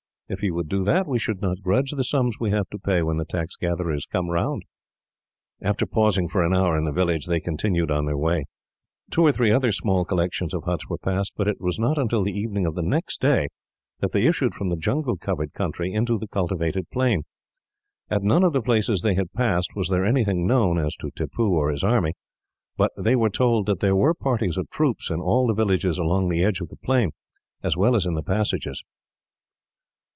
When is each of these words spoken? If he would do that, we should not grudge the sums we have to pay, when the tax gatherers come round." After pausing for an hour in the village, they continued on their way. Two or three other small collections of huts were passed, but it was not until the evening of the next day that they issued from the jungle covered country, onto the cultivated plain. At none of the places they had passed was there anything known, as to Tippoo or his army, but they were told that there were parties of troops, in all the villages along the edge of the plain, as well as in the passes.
If 0.33 0.39
he 0.39 0.49
would 0.49 0.69
do 0.69 0.85
that, 0.85 1.07
we 1.07 1.19
should 1.19 1.41
not 1.41 1.61
grudge 1.61 1.91
the 1.91 2.05
sums 2.05 2.39
we 2.39 2.51
have 2.51 2.69
to 2.69 2.79
pay, 2.79 3.01
when 3.01 3.17
the 3.17 3.25
tax 3.25 3.57
gatherers 3.57 4.05
come 4.05 4.29
round." 4.29 4.63
After 5.61 5.85
pausing 5.85 6.29
for 6.29 6.41
an 6.41 6.53
hour 6.55 6.77
in 6.77 6.85
the 6.85 6.93
village, 6.93 7.25
they 7.25 7.41
continued 7.41 7.91
on 7.91 8.05
their 8.05 8.15
way. 8.17 8.45
Two 9.09 9.23
or 9.23 9.33
three 9.33 9.51
other 9.51 9.73
small 9.73 10.05
collections 10.05 10.53
of 10.53 10.63
huts 10.63 10.87
were 10.87 10.97
passed, 10.97 11.33
but 11.35 11.49
it 11.49 11.59
was 11.59 11.77
not 11.79 11.97
until 11.97 12.23
the 12.23 12.31
evening 12.31 12.65
of 12.65 12.75
the 12.75 12.81
next 12.81 13.19
day 13.19 13.49
that 13.99 14.13
they 14.13 14.23
issued 14.25 14.55
from 14.55 14.69
the 14.69 14.77
jungle 14.77 15.17
covered 15.17 15.51
country, 15.51 15.93
onto 15.93 16.17
the 16.17 16.29
cultivated 16.29 16.89
plain. 16.91 17.23
At 18.09 18.23
none 18.23 18.45
of 18.45 18.53
the 18.53 18.61
places 18.61 19.01
they 19.01 19.15
had 19.15 19.33
passed 19.33 19.75
was 19.75 19.89
there 19.89 20.05
anything 20.05 20.47
known, 20.47 20.77
as 20.79 20.95
to 21.01 21.11
Tippoo 21.11 21.49
or 21.51 21.69
his 21.71 21.83
army, 21.83 22.13
but 22.77 22.93
they 22.97 23.17
were 23.17 23.29
told 23.29 23.65
that 23.65 23.81
there 23.81 23.97
were 23.97 24.13
parties 24.13 24.55
of 24.55 24.69
troops, 24.69 25.09
in 25.09 25.19
all 25.19 25.47
the 25.47 25.53
villages 25.53 25.97
along 25.97 26.29
the 26.29 26.41
edge 26.41 26.61
of 26.61 26.69
the 26.69 26.77
plain, 26.77 27.11
as 27.61 27.75
well 27.75 27.97
as 27.97 28.05
in 28.05 28.13
the 28.13 28.23
passes. 28.23 28.81